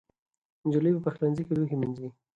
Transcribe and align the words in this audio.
نجلۍ 0.65 0.91
په 0.95 1.01
پخلنځي 1.05 1.43
کې 1.47 1.53
لوښي 1.57 1.77
مینځي. 1.79 2.07